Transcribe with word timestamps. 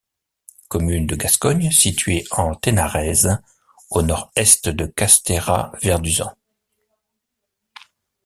Commune 0.67 1.05
de 1.05 1.15
Gascogne 1.15 1.69
située 1.69 2.23
en 2.31 2.55
Ténarèze, 2.55 3.37
au 3.91 4.01
nord-est 4.01 4.67
de 4.67 4.87
Castéra-Verduzan. 4.87 6.35